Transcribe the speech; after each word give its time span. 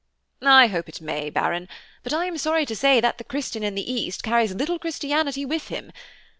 "I 0.41 0.65
hope 0.65 0.89
it 0.89 0.99
may, 0.99 1.29
Baron; 1.29 1.69
but 2.01 2.11
I 2.11 2.25
am 2.25 2.39
sorry 2.39 2.65
to 2.65 2.75
say 2.75 2.99
that 3.01 3.19
the 3.19 3.23
Christian 3.23 3.61
in 3.61 3.75
the 3.75 3.93
East 3.93 4.23
carries 4.23 4.51
little 4.51 4.79
Christianity 4.79 5.45
with 5.45 5.67
him. 5.67 5.91